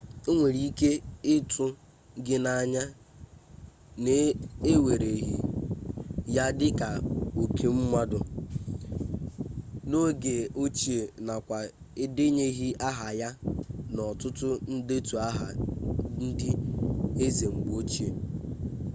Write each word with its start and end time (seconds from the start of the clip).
o 0.29 0.31
nwere 0.37 0.61
ike 0.69 0.91
ịtụ 1.35 1.65
gị 2.25 2.35
n'anya 2.43 2.83
na 4.03 4.15
ewereghị 4.71 5.35
ya 6.35 6.45
dịka 6.59 6.87
oke 7.41 7.65
mmadụ 7.77 8.19
n'oge 9.89 10.35
ochie 10.63 10.99
nakwa 11.27 11.57
edenyeghị 12.03 12.67
aha 12.87 13.07
ya 13.21 13.29
n'ọtụtụ 13.93 14.49
ndetu 14.75 15.15
aha 15.29 15.47
ndị 16.25 16.49
eze 17.25 17.45
mgbe 17.53 17.71
ochie 17.79 18.09